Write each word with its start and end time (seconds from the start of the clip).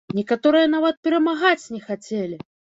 Некаторыя 0.19 0.69
нават 0.75 0.95
перамагаць 1.09 1.71
не 1.77 1.85
хацелі! 1.87 2.45